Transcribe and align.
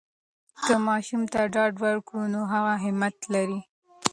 که 0.63 0.73
ماشوم 0.87 1.21
ته 1.33 1.41
ډاډ 1.53 1.73
ورکړو، 1.85 2.21
نو 2.33 2.41
هغه 2.53 2.73
همت 2.83 3.15
لری. 3.33 3.61